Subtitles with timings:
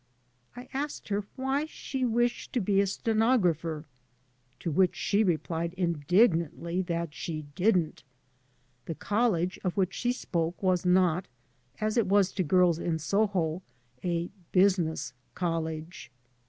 [0.55, 3.85] I asked her why she wished to be a stenographer,
[4.61, 8.09] to which she replied indig nantly that she didn't I
[8.87, 11.27] The college of which she spoke was not,
[11.79, 13.61] as it was to girls in Soho,
[14.03, 16.09] a" business college."